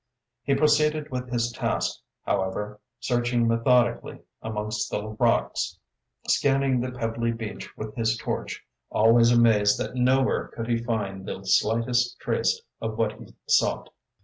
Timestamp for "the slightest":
11.27-12.19